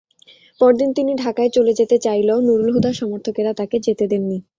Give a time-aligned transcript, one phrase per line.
[0.61, 4.37] পরদিন তিনি ঢাকায় চলে যেতে চাইলেও নূরুল হুদার সমর্থকেরা তাঁকে যেতে দেননি।